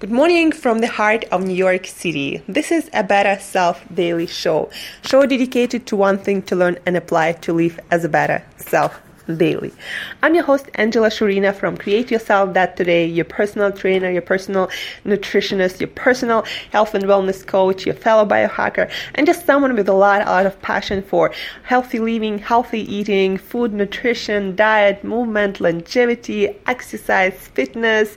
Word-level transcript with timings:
Good 0.00 0.10
morning 0.10 0.50
from 0.50 0.78
the 0.78 0.86
heart 0.86 1.26
of 1.30 1.44
New 1.44 1.52
York 1.52 1.86
City. 1.86 2.42
This 2.48 2.72
is 2.72 2.88
a 2.94 3.04
Better 3.04 3.38
Self 3.38 3.84
Daily 3.94 4.26
Show. 4.26 4.70
Show 5.02 5.26
dedicated 5.26 5.84
to 5.88 5.94
one 5.94 6.16
thing 6.16 6.40
to 6.44 6.56
learn 6.56 6.78
and 6.86 6.96
apply 6.96 7.32
to 7.44 7.52
live 7.52 7.78
as 7.90 8.02
a 8.02 8.08
better 8.08 8.42
self 8.56 8.98
daily. 9.36 9.74
I'm 10.22 10.34
your 10.34 10.44
host 10.44 10.70
Angela 10.76 11.08
Shurina 11.08 11.54
from 11.54 11.76
Create 11.76 12.10
Yourself 12.10 12.54
dot 12.54 12.78
Today, 12.78 13.04
your 13.04 13.26
personal 13.26 13.72
trainer, 13.72 14.10
your 14.10 14.22
personal 14.22 14.70
nutritionist, 15.04 15.80
your 15.80 15.88
personal 15.88 16.46
health 16.72 16.94
and 16.94 17.04
wellness 17.04 17.46
coach, 17.46 17.84
your 17.84 17.94
fellow 17.94 18.24
biohacker, 18.24 18.90
and 19.16 19.26
just 19.26 19.44
someone 19.44 19.74
with 19.76 19.86
a 19.86 19.92
lot, 19.92 20.22
a 20.22 20.30
lot 20.30 20.46
of 20.46 20.58
passion 20.62 21.02
for 21.02 21.30
healthy 21.64 21.98
living, 21.98 22.38
healthy 22.38 22.80
eating, 22.90 23.36
food, 23.36 23.74
nutrition, 23.74 24.56
diet, 24.56 25.04
movement, 25.04 25.60
longevity, 25.60 26.48
exercise, 26.66 27.34
fitness 27.48 28.16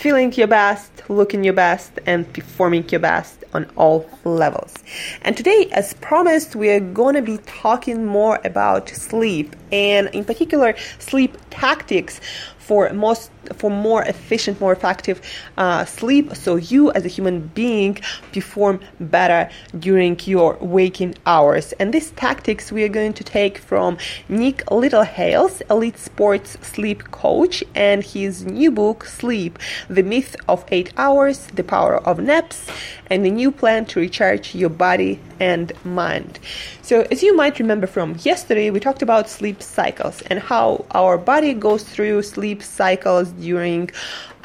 feeling 0.00 0.32
your 0.32 0.46
best, 0.46 0.90
looking 1.10 1.44
your 1.44 1.52
best, 1.52 1.98
and 2.06 2.32
performing 2.32 2.88
your 2.88 3.00
best 3.00 3.44
on 3.52 3.70
all 3.76 4.08
levels. 4.24 4.72
And 5.20 5.36
today, 5.36 5.68
as 5.72 5.92
promised, 5.92 6.56
we 6.56 6.70
are 6.70 6.80
to 7.16 7.22
be 7.22 7.36
talking 7.44 8.06
more 8.06 8.40
about 8.42 8.86
sleep 8.94 9.54
and, 9.72 10.08
in 10.08 10.24
particular, 10.24 10.74
sleep 10.98 11.36
tactics 11.50 12.20
for 12.58 12.92
most 12.92 13.30
for 13.56 13.70
more 13.70 14.04
efficient, 14.04 14.60
more 14.60 14.72
effective 14.72 15.20
uh, 15.58 15.84
sleep, 15.84 16.36
so 16.36 16.54
you 16.54 16.92
as 16.92 17.04
a 17.04 17.08
human 17.08 17.48
being 17.48 17.98
perform 18.32 18.78
better 19.00 19.50
during 19.76 20.16
your 20.24 20.56
waking 20.60 21.16
hours. 21.26 21.72
And 21.80 21.92
these 21.92 22.12
tactics 22.12 22.70
we 22.70 22.84
are 22.84 22.88
going 22.88 23.14
to 23.14 23.24
take 23.24 23.58
from 23.58 23.98
Nick 24.28 24.58
Littlehales, 24.66 25.62
elite 25.68 25.98
sports 25.98 26.58
sleep 26.62 27.10
coach, 27.10 27.64
and 27.74 28.04
his 28.04 28.44
new 28.44 28.70
book, 28.70 29.04
Sleep: 29.04 29.58
The 29.88 30.04
Myth 30.04 30.36
of 30.46 30.64
Eight 30.68 30.92
Hours, 30.96 31.48
The 31.54 31.64
Power 31.64 31.96
of 32.06 32.20
Naps, 32.20 32.68
and 33.10 33.26
a 33.26 33.30
new 33.30 33.50
plan 33.50 33.84
to 33.86 34.00
recharge 34.00 34.54
your 34.54 34.70
body 34.70 35.20
and 35.40 35.72
mind. 35.84 36.38
So, 36.82 37.06
as 37.10 37.22
you 37.22 37.36
might 37.36 37.58
remember 37.58 37.86
from 37.86 38.16
yesterday, 38.20 38.70
we 38.70 38.80
talked 38.80 39.02
about 39.02 39.28
sleep 39.28 39.62
cycles 39.62 40.22
and 40.22 40.38
how 40.38 40.86
our 40.92 41.18
body 41.18 41.52
goes 41.52 41.82
through 41.82 42.22
sleep 42.22 42.62
cycles 42.62 43.30
during 43.32 43.90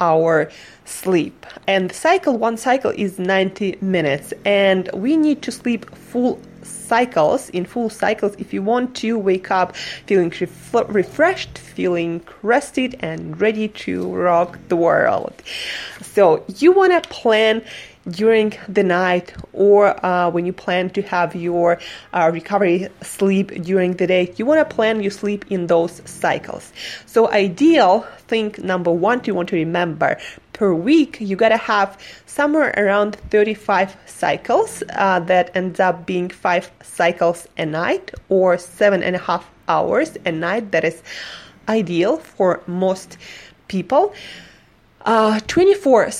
our 0.00 0.50
sleep. 0.84 1.46
And 1.66 1.92
cycle, 1.92 2.36
one 2.36 2.56
cycle 2.56 2.92
is 2.96 3.18
90 3.18 3.78
minutes, 3.80 4.32
and 4.44 4.90
we 4.92 5.16
need 5.16 5.42
to 5.42 5.52
sleep 5.52 5.88
full 5.94 6.40
cycles 6.62 7.48
in 7.50 7.64
full 7.64 7.88
cycles 7.88 8.34
if 8.38 8.52
you 8.52 8.62
want 8.62 8.94
to 8.96 9.18
wake 9.18 9.50
up 9.50 9.76
feeling 9.76 10.32
ref- 10.40 10.88
refreshed 10.88 11.58
feeling 11.58 12.20
rested 12.42 12.96
and 13.00 13.40
ready 13.40 13.68
to 13.68 14.12
rock 14.12 14.58
the 14.68 14.76
world 14.76 15.32
so 16.02 16.44
you 16.58 16.72
want 16.72 16.92
to 16.92 17.08
plan 17.08 17.62
during 18.10 18.52
the 18.68 18.82
night 18.82 19.34
or 19.52 20.04
uh, 20.04 20.30
when 20.30 20.46
you 20.46 20.52
plan 20.52 20.90
to 20.90 21.02
have 21.02 21.34
your 21.34 21.78
uh, 22.12 22.30
recovery 22.32 22.88
sleep 23.02 23.48
during 23.62 23.94
the 23.94 24.06
day 24.06 24.32
you 24.36 24.46
want 24.46 24.68
to 24.68 24.74
plan 24.74 25.02
your 25.02 25.10
sleep 25.10 25.44
in 25.50 25.66
those 25.66 26.02
cycles. 26.08 26.72
So 27.06 27.30
ideal 27.30 28.06
thing 28.28 28.54
number 28.58 28.90
one 28.90 29.22
you 29.24 29.34
want 29.34 29.48
to 29.48 29.56
remember 29.56 30.18
per 30.52 30.72
week 30.72 31.18
you 31.20 31.36
got 31.36 31.50
to 31.50 31.56
have 31.56 31.98
somewhere 32.26 32.74
around 32.76 33.16
35 33.30 33.96
cycles 34.06 34.82
uh, 34.90 35.20
that 35.20 35.50
ends 35.54 35.80
up 35.80 36.06
being 36.06 36.28
five 36.28 36.70
cycles 36.82 37.48
a 37.56 37.66
night 37.66 38.12
or 38.28 38.58
seven 38.58 39.02
and 39.02 39.16
a 39.16 39.18
half 39.18 39.50
hours 39.68 40.16
a 40.24 40.32
night. 40.32 40.72
That 40.72 40.84
is 40.84 41.02
ideal 41.68 42.18
for 42.18 42.62
most 42.66 43.16
people. 43.68 44.14
Uh, 45.02 45.40
24 45.46 46.10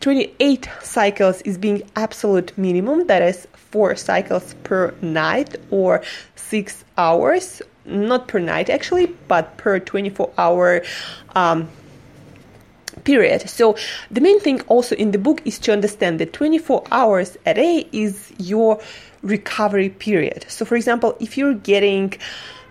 28 0.00 0.68
cycles 0.82 1.40
is 1.42 1.58
being 1.58 1.82
absolute 1.96 2.56
minimum. 2.56 3.06
That 3.06 3.22
is 3.22 3.46
four 3.54 3.96
cycles 3.96 4.54
per 4.64 4.94
night 5.02 5.56
or 5.70 6.02
six 6.34 6.84
hours. 6.96 7.62
Not 7.84 8.28
per 8.28 8.38
night 8.38 8.68
actually 8.68 9.06
but 9.28 9.56
per 9.58 9.78
24 9.78 10.32
hour 10.38 10.82
um, 11.34 11.68
period. 13.04 13.48
So 13.48 13.76
the 14.10 14.20
main 14.20 14.40
thing 14.40 14.60
also 14.62 14.94
in 14.96 15.12
the 15.12 15.18
book 15.18 15.40
is 15.44 15.58
to 15.60 15.72
understand 15.72 16.18
that 16.20 16.32
24 16.32 16.84
hours 16.90 17.36
a 17.46 17.54
day 17.54 17.88
is 17.92 18.32
your 18.38 18.80
recovery 19.22 19.90
period. 19.90 20.44
So 20.48 20.64
for 20.64 20.76
example 20.76 21.16
if 21.20 21.38
you're 21.38 21.54
getting 21.54 22.14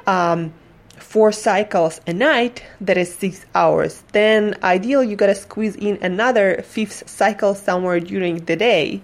um, 0.08 0.54
four 0.98 1.32
cycles 1.32 2.02
a 2.08 2.14
night, 2.14 2.64
that 2.82 2.98
is 2.98 3.14
six 3.14 3.46
hours. 3.54 4.04
Then 4.12 4.56
ideal 4.64 5.04
you 5.04 5.16
gotta 5.16 5.36
squeeze 5.36 5.76
in 5.76 5.98
another 6.02 6.62
fifth 6.62 7.10
cycle 7.10 7.56
somewhere 7.56 8.00
during 8.00 8.46
the 8.46 8.56
day. 8.56 9.02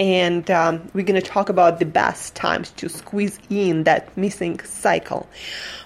And 0.00 0.50
um, 0.50 0.90
we're 0.94 1.04
gonna 1.04 1.20
talk 1.20 1.50
about 1.50 1.78
the 1.78 1.84
best 1.84 2.34
times 2.34 2.70
to 2.72 2.88
squeeze 2.88 3.38
in 3.50 3.84
that 3.84 4.16
missing 4.16 4.58
cycle. 4.60 5.28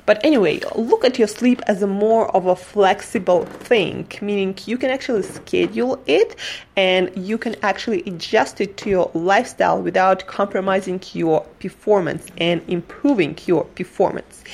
But 0.07 0.25
anyway, 0.25 0.61
look 0.77 1.05
at 1.05 1.19
your 1.19 1.27
sleep 1.27 1.61
as 1.67 1.83
a 1.83 1.87
more 1.87 2.35
of 2.37 2.47
a 2.47 2.55
flexible 2.55 3.45
thing, 3.47 4.07
meaning 4.21 4.57
you 4.67 4.79
can 4.79 4.91
actually 4.91 5.23
schedule 5.23 6.01
it 6.07 6.37
and 6.77 7.11
you 7.17 7.39
can 7.39 7.57
actually 7.63 8.03
adjust 8.03 8.61
it 8.61 8.77
to 8.79 8.91
your 8.91 9.11
lifestyle 9.15 9.83
without 9.83 10.27
compromising 10.27 11.03
your 11.13 11.41
performance 11.59 12.27
and 12.37 12.63
improving 12.69 13.37
your 13.47 13.65
performance. 13.65 14.45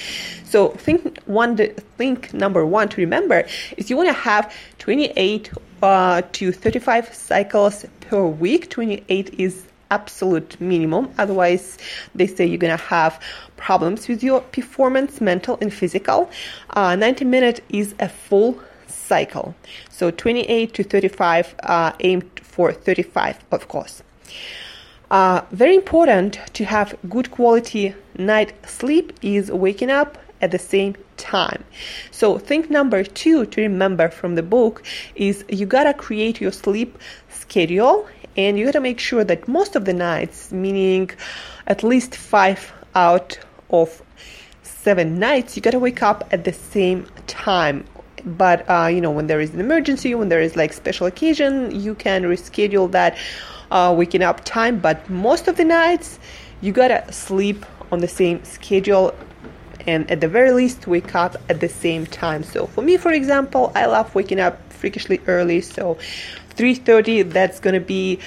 So 0.44 0.68
think 0.68 1.20
one 1.26 1.56
think 1.98 2.32
number 2.32 2.64
one 2.64 2.88
to 2.88 3.00
remember 3.00 3.44
is 3.76 3.90
you 3.90 3.96
want 3.96 4.08
to 4.08 4.14
have 4.14 4.54
28 4.78 5.50
uh, 5.82 6.22
to 6.32 6.52
35 6.52 7.14
cycles 7.14 7.86
per 8.10 8.26
week. 8.26 8.68
28 8.70 9.34
is 9.38 9.62
absolute 9.92 10.60
minimum. 10.60 11.08
Otherwise, 11.16 11.78
they 12.12 12.26
say 12.26 12.44
you're 12.44 12.58
gonna 12.58 12.76
have 12.76 13.22
problems 13.56 14.08
with 14.08 14.22
your 14.22 14.40
performance, 14.40 15.20
mental 15.20 15.56
and 15.60 15.72
physical. 15.72 16.28
Uh, 16.70 16.96
90 16.96 17.24
minutes 17.24 17.60
is 17.68 17.94
a 18.00 18.08
full 18.08 18.58
cycle. 18.88 19.54
So 19.90 20.10
28 20.10 20.74
to 20.74 20.82
35, 20.82 21.54
uh, 21.62 21.92
aimed 22.00 22.28
for 22.42 22.72
35, 22.72 23.38
of 23.52 23.68
course. 23.68 24.02
Uh, 25.10 25.42
very 25.52 25.76
important 25.76 26.40
to 26.54 26.64
have 26.64 26.96
good 27.08 27.30
quality 27.30 27.94
night 28.16 28.52
sleep 28.66 29.12
is 29.22 29.50
waking 29.52 29.90
up 29.90 30.18
at 30.40 30.50
the 30.50 30.58
same 30.58 30.96
time. 31.16 31.64
So, 32.10 32.38
think 32.38 32.70
number 32.70 33.04
two 33.04 33.46
to 33.46 33.60
remember 33.60 34.08
from 34.08 34.34
the 34.34 34.42
book 34.42 34.82
is 35.14 35.44
you 35.48 35.66
gotta 35.66 35.94
create 35.94 36.40
your 36.40 36.52
sleep 36.52 36.98
schedule 37.50 38.06
and 38.36 38.56
you 38.58 38.64
gotta 38.64 38.80
make 38.80 39.00
sure 39.00 39.24
that 39.24 39.48
most 39.48 39.74
of 39.74 39.84
the 39.84 39.92
nights, 39.92 40.52
meaning 40.52 41.10
at 41.66 41.82
least 41.82 42.14
five 42.14 42.72
out 42.94 43.38
of 43.70 44.02
seven 44.62 45.18
nights, 45.18 45.56
you 45.56 45.62
gotta 45.62 45.78
wake 45.78 46.02
up 46.02 46.28
at 46.32 46.44
the 46.44 46.52
same 46.52 47.06
time 47.26 47.84
but 48.24 48.68
uh, 48.68 48.86
you 48.86 49.00
know 49.00 49.10
when 49.10 49.26
there 49.26 49.40
is 49.40 49.54
an 49.54 49.60
emergency 49.60 50.14
when 50.14 50.28
there 50.28 50.42
is 50.42 50.54
like 50.54 50.74
special 50.74 51.06
occasion 51.06 51.74
you 51.74 51.94
can 51.94 52.24
reschedule 52.24 52.90
that 52.90 53.16
uh, 53.70 53.94
waking 53.96 54.22
up 54.22 54.44
time 54.44 54.78
but 54.78 55.08
most 55.08 55.48
of 55.48 55.56
the 55.56 55.64
nights 55.64 56.18
you 56.60 56.70
gotta 56.70 57.10
sleep 57.10 57.64
on 57.90 58.00
the 58.00 58.08
same 58.08 58.44
schedule 58.44 59.14
and 59.86 60.10
at 60.10 60.20
the 60.20 60.28
very 60.28 60.52
least 60.52 60.86
wake 60.86 61.14
up 61.14 61.36
at 61.48 61.60
the 61.60 61.68
same 61.68 62.06
time. 62.06 62.42
So 62.42 62.66
for 62.66 62.82
me, 62.82 62.96
for 62.96 63.12
example, 63.12 63.72
I 63.74 63.86
love 63.86 64.14
waking 64.14 64.40
up 64.40 64.72
freakishly 64.72 65.20
early. 65.26 65.60
So 65.60 65.98
3:30, 66.56 67.22
that's 67.22 67.60
gonna 67.60 67.80
be 67.80 68.18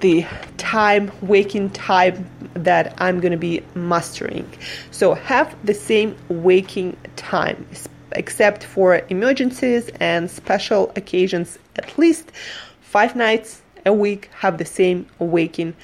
the 0.00 0.26
time 0.58 1.12
waking 1.22 1.70
time 1.70 2.26
that 2.54 2.94
I'm 2.98 3.20
going 3.20 3.32
to 3.32 3.38
be 3.38 3.62
mastering. 3.74 4.50
So 4.90 5.14
have 5.14 5.54
the 5.64 5.74
same 5.74 6.16
waking 6.28 6.96
time 7.16 7.66
except 8.12 8.64
for 8.64 9.02
emergencies 9.08 9.90
and 10.00 10.30
special 10.30 10.92
occasions 10.96 11.58
at 11.76 11.96
least 11.98 12.32
5 12.80 13.16
nights 13.16 13.62
a 13.86 13.92
week 13.92 14.28
have 14.40 14.58
the 14.58 14.64
same 14.64 15.06
waking 15.18 15.74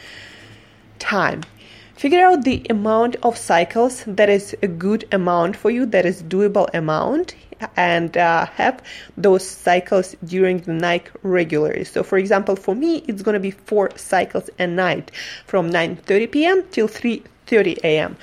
time. 0.98 1.42
Figure 1.98 2.24
out 2.24 2.44
the 2.44 2.64
amount 2.70 3.16
of 3.24 3.36
cycles 3.36 4.04
that 4.06 4.28
is 4.28 4.54
a 4.62 4.68
good 4.68 5.04
amount 5.10 5.56
for 5.56 5.68
you, 5.68 5.84
that 5.86 6.06
is 6.06 6.22
doable 6.22 6.72
amount, 6.72 7.34
and 7.74 8.16
uh, 8.16 8.46
have 8.46 8.80
those 9.16 9.44
cycles 9.44 10.14
during 10.24 10.58
the 10.58 10.74
night 10.74 11.10
regularly. 11.24 11.82
So, 11.82 12.04
for 12.04 12.16
example, 12.16 12.54
for 12.54 12.76
me, 12.76 12.98
it's 13.08 13.22
going 13.22 13.34
to 13.34 13.40
be 13.40 13.50
four 13.50 13.90
cycles 13.96 14.48
a 14.60 14.68
night 14.68 15.10
from 15.44 15.72
9:30 15.72 16.30
p.m. 16.30 16.62
till 16.70 16.86
3:30 16.86 17.78
a.m. 17.82 18.16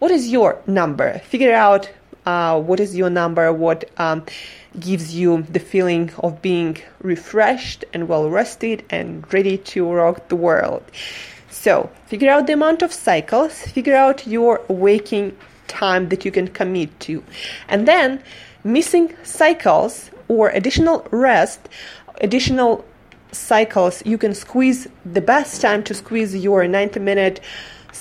What 0.00 0.10
is 0.10 0.26
your 0.26 0.60
number? 0.66 1.20
Figure 1.20 1.54
out 1.54 1.88
uh, 2.26 2.60
what 2.60 2.80
is 2.80 2.96
your 2.96 3.10
number. 3.10 3.52
What 3.52 3.88
um, 3.96 4.24
gives 4.80 5.14
you 5.14 5.42
the 5.42 5.60
feeling 5.60 6.10
of 6.18 6.42
being 6.42 6.78
refreshed 7.00 7.84
and 7.92 8.08
well 8.08 8.28
rested 8.28 8.82
and 8.90 9.32
ready 9.32 9.56
to 9.70 9.88
rock 9.88 10.28
the 10.28 10.36
world. 10.36 10.82
So, 11.50 11.90
figure 12.06 12.30
out 12.30 12.46
the 12.46 12.52
amount 12.52 12.82
of 12.82 12.92
cycles, 12.92 13.60
figure 13.62 13.96
out 13.96 14.26
your 14.26 14.62
waking 14.68 15.36
time 15.66 16.08
that 16.08 16.24
you 16.24 16.30
can 16.30 16.48
commit 16.48 16.98
to. 17.00 17.22
And 17.68 17.86
then, 17.86 18.22
missing 18.64 19.14
cycles 19.24 20.10
or 20.28 20.50
additional 20.50 21.06
rest, 21.10 21.68
additional 22.20 22.84
cycles 23.32 24.04
you 24.04 24.18
can 24.18 24.34
squeeze 24.34 24.88
the 25.04 25.20
best 25.20 25.60
time 25.60 25.82
to 25.84 25.94
squeeze 25.94 26.34
your 26.34 26.66
90 26.66 27.00
minute 27.00 27.40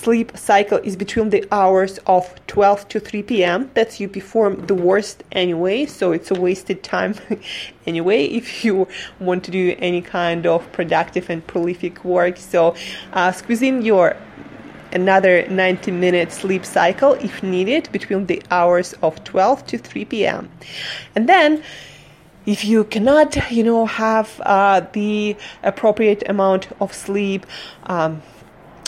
sleep 0.03 0.37
cycle 0.37 0.77
is 0.83 0.95
between 0.95 1.29
the 1.29 1.45
hours 1.51 1.99
of 2.05 2.23
12 2.47 2.87
to 2.87 2.99
3 2.99 3.23
p.m. 3.23 3.69
That's 3.73 3.99
you 3.99 4.07
perform 4.07 4.65
the 4.67 4.73
worst 4.73 5.23
anyway, 5.31 5.85
so 5.85 6.13
it's 6.13 6.31
a 6.31 6.39
wasted 6.39 6.83
time 6.83 7.15
anyway 7.85 8.25
if 8.25 8.63
you 8.63 8.87
want 9.19 9.43
to 9.43 9.51
do 9.51 9.75
any 9.79 10.01
kind 10.01 10.45
of 10.45 10.71
productive 10.71 11.29
and 11.29 11.45
prolific 11.45 12.05
work. 12.05 12.37
So, 12.37 12.75
uh, 13.11 13.31
squeezing 13.33 13.81
your 13.81 14.15
another 14.91 15.47
90 15.49 15.91
minute 15.91 16.31
sleep 16.31 16.65
cycle 16.65 17.13
if 17.13 17.43
needed 17.43 17.91
between 17.91 18.25
the 18.25 18.41
hours 18.49 18.93
of 19.03 19.23
12 19.23 19.65
to 19.67 19.77
3 19.77 20.05
p.m. 20.05 20.49
And 21.15 21.27
then 21.27 21.61
if 22.45 22.63
you 22.63 22.85
cannot, 22.85 23.51
you 23.51 23.63
know, 23.63 23.85
have 23.85 24.41
uh, 24.45 24.81
the 24.93 25.35
appropriate 25.61 26.23
amount 26.27 26.69
of 26.79 26.93
sleep, 26.93 27.45
um, 27.83 28.21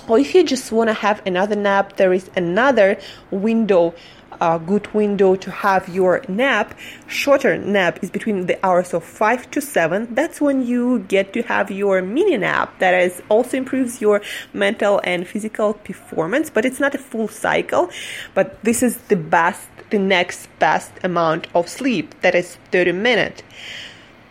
or 0.07 0.19
if 0.19 0.33
you 0.35 0.43
just 0.43 0.71
want 0.71 0.89
to 0.89 0.93
have 0.93 1.21
another 1.25 1.55
nap, 1.55 1.97
there 1.97 2.13
is 2.13 2.29
another 2.35 2.97
window 3.29 3.93
a 4.41 4.59
good 4.59 4.91
window 4.93 5.35
to 5.35 5.51
have 5.51 5.87
your 5.87 6.23
nap. 6.27 6.77
Shorter 7.07 7.57
nap 7.57 7.99
is 8.01 8.09
between 8.09 8.47
the 8.47 8.57
hours 8.65 8.93
of 8.93 9.03
5 9.03 9.51
to 9.51 9.61
7. 9.61 10.15
That's 10.15 10.41
when 10.41 10.65
you 10.65 10.99
get 10.99 11.31
to 11.33 11.43
have 11.43 11.69
your 11.69 12.01
mini 12.01 12.37
nap 12.37 12.79
that 12.79 12.93
is 12.93 13.21
also 13.29 13.57
improves 13.57 14.01
your 14.01 14.21
mental 14.51 14.99
and 15.03 15.27
physical 15.27 15.75
performance, 15.75 16.49
but 16.49 16.65
it's 16.65 16.79
not 16.79 16.95
a 16.95 16.97
full 16.97 17.27
cycle. 17.27 17.91
But 18.33 18.63
this 18.63 18.81
is 18.81 18.97
the 19.09 19.15
best, 19.15 19.69
the 19.91 19.99
next 19.99 20.47
best 20.57 20.91
amount 21.03 21.47
of 21.53 21.69
sleep 21.69 22.19
that 22.21 22.33
is 22.33 22.57
30 22.71 22.93
minute 22.93 23.43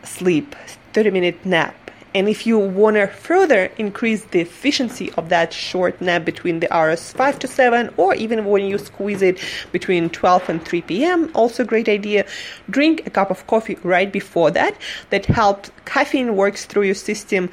sleep, 0.03 0.57
30 0.93 1.11
minute 1.11 1.47
nap. 1.47 1.80
And 2.15 2.29
if 2.29 2.47
you 2.47 2.59
want 2.59 2.97
to 2.97 3.07
further 3.07 3.71
increase 3.79 4.25
the 4.25 4.41
efficiency 4.41 5.13
of 5.13 5.29
that 5.29 5.53
short 5.53 6.01
nap 6.01 6.25
between 6.25 6.61
the 6.61 6.73
hours 6.75 7.13
5 7.13 7.39
to 7.41 7.49
7, 7.49 7.91
or 7.97 8.15
even 8.15 8.45
when 8.47 8.65
you 8.65 8.79
squeeze 8.79 9.23
it 9.23 9.39
between 9.71 10.11
12 10.11 10.49
and 10.49 10.65
3 10.65 10.83
p.m., 10.83 11.31
also 11.35 11.65
great 11.65 11.89
idea. 11.89 12.27
Drink 12.69 13.07
a 13.07 13.11
cup 13.11 13.31
of 13.31 13.47
coffee 13.47 13.79
right 13.85 14.11
before 14.11 14.51
that. 14.51 14.77
That 15.11 15.27
helps. 15.27 15.71
Caffeine 15.85 16.35
works 16.37 16.65
through 16.67 16.83
your 16.83 16.95
system. 16.95 17.51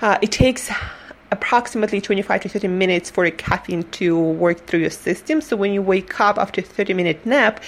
Uh, 0.00 0.18
it 0.22 0.30
takes 0.30 0.70
approximately 1.34 2.00
25 2.00 2.42
to 2.42 2.48
30 2.48 2.68
minutes 2.68 3.10
for 3.10 3.24
a 3.24 3.30
caffeine 3.30 3.82
to 3.90 4.18
work 4.18 4.66
through 4.66 4.80
your 4.80 4.90
system. 4.90 5.40
So 5.40 5.56
when 5.56 5.72
you 5.72 5.82
wake 5.82 6.20
up 6.20 6.38
after 6.38 6.60
a 6.60 6.64
30 6.64 6.94
minute 6.94 7.26
nap, 7.26 7.60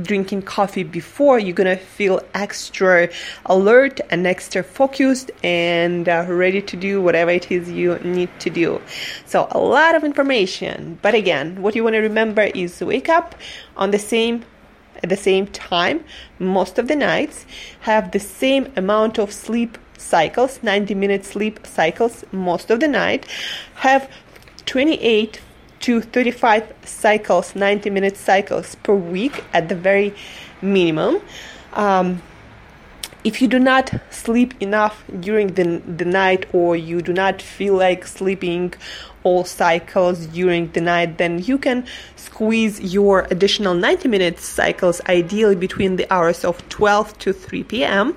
drinking 0.00 0.42
coffee 0.42 0.82
before, 0.82 1.38
you're 1.38 1.54
gonna 1.54 1.76
feel 1.76 2.20
extra 2.34 3.08
alert 3.46 4.00
and 4.10 4.26
extra 4.26 4.62
focused 4.62 5.30
and 5.42 6.08
uh, 6.08 6.24
ready 6.28 6.62
to 6.62 6.76
do 6.76 7.00
whatever 7.02 7.30
it 7.30 7.50
is 7.50 7.70
you 7.70 7.98
need 7.98 8.30
to 8.40 8.50
do. 8.50 8.80
So, 9.26 9.48
a 9.50 9.58
lot 9.58 9.94
of 9.94 10.04
information, 10.04 10.98
but 11.02 11.14
again, 11.14 11.60
what 11.62 11.74
you 11.74 11.84
want 11.84 11.94
to 11.94 12.00
remember 12.00 12.42
is 12.42 12.80
wake 12.80 13.08
up 13.08 13.34
on 13.76 13.90
the 13.90 13.98
same 13.98 14.44
at 15.02 15.08
the 15.08 15.16
same 15.16 15.46
time 15.48 16.04
most 16.38 16.78
of 16.78 16.86
the 16.88 16.96
nights, 16.96 17.44
have 17.80 18.12
the 18.12 18.20
same 18.20 18.72
amount 18.76 19.18
of 19.18 19.32
sleep 19.32 19.78
cycles, 19.98 20.62
90 20.62 20.94
minute 20.94 21.24
sleep 21.24 21.66
cycles 21.66 22.24
most 22.32 22.70
of 22.70 22.80
the 22.80 22.88
night, 22.88 23.26
have 23.76 24.10
28 24.66 25.40
to 25.82 26.00
35 26.00 26.72
cycles, 26.84 27.54
90 27.54 27.90
minute 27.90 28.16
cycles 28.16 28.74
per 28.76 28.94
week 28.94 29.44
at 29.52 29.68
the 29.68 29.74
very 29.74 30.14
minimum. 30.60 31.20
Um, 31.74 32.22
if 33.24 33.40
you 33.40 33.48
do 33.48 33.58
not 33.58 33.92
sleep 34.10 34.54
enough 34.60 35.04
during 35.20 35.48
the, 35.54 35.78
the 35.86 36.04
night 36.04 36.46
or 36.52 36.74
you 36.74 37.00
do 37.00 37.12
not 37.12 37.40
feel 37.40 37.74
like 37.74 38.06
sleeping 38.06 38.74
all 39.24 39.44
cycles 39.44 40.26
during 40.26 40.70
the 40.72 40.80
night, 40.80 41.18
then 41.18 41.38
you 41.38 41.56
can 41.56 41.86
squeeze 42.16 42.80
your 42.80 43.20
additional 43.30 43.74
90 43.74 44.08
minute 44.08 44.40
cycles 44.40 45.00
ideally 45.08 45.54
between 45.54 45.94
the 45.94 46.12
hours 46.12 46.44
of 46.44 46.68
12 46.68 47.16
to 47.20 47.32
3 47.32 47.62
p.m. 47.64 48.16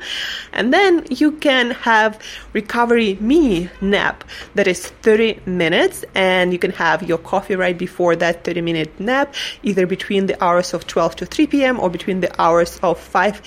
And 0.51 0.73
then 0.73 1.05
you 1.11 1.33
can 1.33 1.71
have 1.71 2.19
recovery 2.53 3.17
mini 3.21 3.69
nap 3.81 4.23
that 4.55 4.67
is 4.67 4.87
30 4.87 5.41
minutes 5.45 6.03
and 6.15 6.51
you 6.51 6.57
can 6.57 6.71
have 6.71 7.03
your 7.03 7.19
coffee 7.19 7.55
right 7.55 7.77
before 7.77 8.15
that 8.15 8.43
30 8.43 8.61
minute 8.61 8.99
nap, 8.99 9.35
either 9.61 9.85
between 9.85 10.25
the 10.25 10.43
hours 10.43 10.73
of 10.73 10.87
12 10.87 11.17
to 11.17 11.25
3 11.27 11.47
p.m. 11.47 11.79
or 11.79 11.89
between 11.91 12.21
the 12.21 12.41
hours 12.41 12.79
of 12.81 12.99
5 12.99 13.41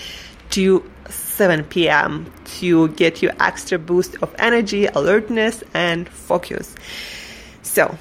to 0.50 0.82
7 1.08 1.64
p.m. 1.64 2.30
to 2.58 2.88
get 2.88 3.22
you 3.22 3.30
extra 3.40 3.78
boost 3.78 4.16
of 4.22 4.34
energy, 4.38 4.86
alertness, 4.86 5.62
and 5.74 6.08
focus. 6.08 6.74
So, 7.62 7.96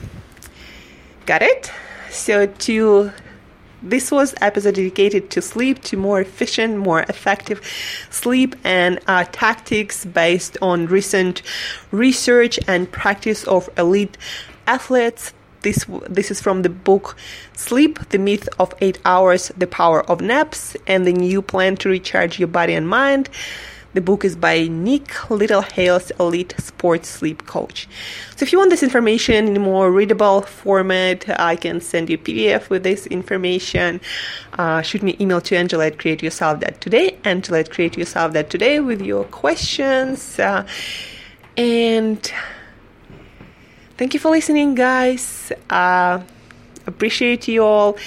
got 1.25 1.42
it? 1.42 1.71
So, 2.09 2.48
to 2.48 3.12
this 3.83 4.12
was 4.12 4.33
episode 4.42 4.75
dedicated 4.75 5.30
to 5.31 5.42
sleep, 5.42 5.83
to 5.83 5.98
more 5.98 6.19
efficient, 6.19 6.77
more 6.77 7.01
effective 7.01 7.62
sleep 8.09 8.56
and 8.63 9.00
uh, 9.07 9.25
tactics 9.31 10.03
based 10.03 10.57
on 10.62 10.88
recent 10.88 11.44
research 11.92 12.60
and 12.68 12.92
practice 12.92 13.44
of 13.45 13.69
elite 13.77 14.18
athletes. 14.65 15.33
This 15.68 15.86
this 16.08 16.31
is 16.31 16.40
from 16.40 16.62
the 16.62 16.69
book 16.69 17.18
Sleep: 17.52 18.00
The 18.12 18.18
Myth 18.18 18.48
of 18.58 18.74
Eight 18.80 19.00
Hours, 19.04 19.52
The 19.58 19.68
Power 19.68 20.02
of 20.10 20.22
Naps, 20.22 20.78
and 20.88 21.06
the 21.06 21.12
New 21.12 21.42
Plan 21.42 21.75
to 21.78 21.90
Recharge 21.90 22.40
Your 22.40 22.48
Body 22.48 22.74
and 22.74 22.88
Mind. 22.88 23.28
The 23.94 24.00
book 24.00 24.24
is 24.24 24.38
by 24.38 24.69
Nick 24.69 25.08
Littlehales, 25.28 26.18
Elite 26.22 26.56
Sports 26.58 27.10
Sleep 27.10 27.46
Coach. 27.48 27.90
So 28.38 28.44
if 28.46 28.54
you 28.54 28.60
want 28.60 28.69
this 28.69 28.81
information 28.81 29.46
in 29.50 29.58
a 29.58 29.60
more 29.60 29.92
readable 29.92 30.44
format, 30.44 31.25
I 31.38 31.58
can 31.58 31.81
send 31.81 32.10
you 32.10 32.18
PDF 32.18 32.70
with 32.70 32.84
this 32.84 33.06
information. 33.08 34.00
Uh, 34.54 34.81
shoot 34.81 35.04
me 35.04 35.18
email 35.20 35.42
to 35.42 35.58
Angela 35.58 35.88
at 35.88 36.00
Create 36.00 36.24
Yourself 36.24 36.62
dot 36.62 36.80
Today, 36.80 37.18
Angela 37.25 37.60
at 37.60 38.50
Today 38.50 38.80
with 38.80 39.02
your 39.02 39.25
questions. 39.25 40.40
Uh, 40.40 40.66
and 41.58 42.31
thank 43.98 44.14
you 44.14 44.20
for 44.20 44.30
listening, 44.32 44.76
guys. 44.76 45.52
Uh, 45.70 46.22
appreciate 46.86 47.48
you 47.48 47.64
all, 47.64 47.98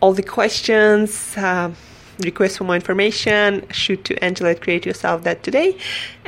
all 0.00 0.12
the 0.12 0.22
questions. 0.22 1.36
Uh, 1.36 1.72
request 2.20 2.58
for 2.58 2.64
more 2.64 2.74
information, 2.74 3.66
shoot 3.70 4.04
to 4.04 4.22
Angela 4.22 4.50
at 4.50 4.60
Create 4.60 4.86
Yourself 4.86 5.24
dot 5.24 5.42
today. 5.42 5.76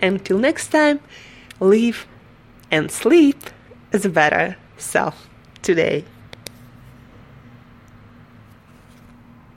Until 0.03 0.39
next 0.39 0.69
time, 0.69 1.01
live 1.61 2.07
and 2.71 2.91
sleep 2.91 3.39
as 3.93 4.05
a 4.05 4.09
better 4.09 4.57
self 4.79 5.29
today. 5.63 6.05